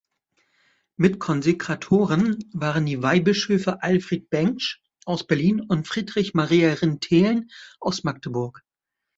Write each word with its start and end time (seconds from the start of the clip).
Mitkonsekratoren 0.95 2.49
waren 2.53 2.87
die 2.87 3.03
Weihbischöfe 3.03 3.83
Alfred 3.83 4.31
Bengsch 4.31 4.81
aus 5.05 5.27
Berlin 5.27 5.61
und 5.61 5.87
Friedrich 5.87 6.33
Maria 6.33 6.73
Rintelen 6.73 7.51
aus 7.79 8.03
Magdeburg. 8.03 8.63